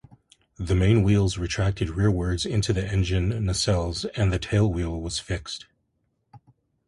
[0.57, 5.67] The main wheels retracted rearwards into the engine nacelles, and the tailwheel was fixed.